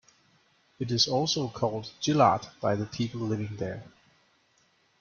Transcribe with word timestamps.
It 0.79 0.89
is 0.89 1.07
also 1.07 1.47
called 1.47 1.91
Jilard 2.01 2.49
by 2.59 2.75
the 2.75 2.87
people 2.87 3.19
living 3.19 3.55
there. 3.57 3.83